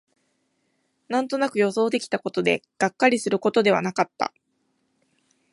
[1.09, 4.33] なんとなく予想できたことで、がっかりすることではなかった